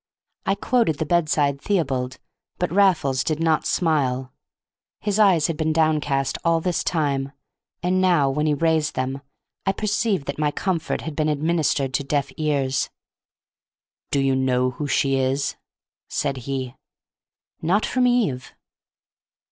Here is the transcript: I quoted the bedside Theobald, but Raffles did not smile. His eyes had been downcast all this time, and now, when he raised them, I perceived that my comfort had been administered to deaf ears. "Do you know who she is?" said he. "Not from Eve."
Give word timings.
I 0.47 0.55
quoted 0.55 0.97
the 0.97 1.05
bedside 1.05 1.61
Theobald, 1.61 2.17
but 2.57 2.71
Raffles 2.71 3.23
did 3.23 3.39
not 3.39 3.67
smile. 3.67 4.33
His 4.99 5.19
eyes 5.19 5.45
had 5.45 5.55
been 5.57 5.71
downcast 5.71 6.39
all 6.43 6.59
this 6.59 6.83
time, 6.83 7.31
and 7.83 8.01
now, 8.01 8.27
when 8.27 8.47
he 8.47 8.55
raised 8.55 8.95
them, 8.95 9.21
I 9.67 9.73
perceived 9.73 10.25
that 10.25 10.39
my 10.39 10.49
comfort 10.49 11.01
had 11.01 11.15
been 11.15 11.29
administered 11.29 11.93
to 11.93 12.03
deaf 12.03 12.31
ears. 12.37 12.89
"Do 14.09 14.19
you 14.19 14.35
know 14.35 14.71
who 14.71 14.87
she 14.87 15.17
is?" 15.17 15.55
said 16.09 16.35
he. 16.49 16.73
"Not 17.61 17.85
from 17.85 18.07
Eve." 18.07 18.55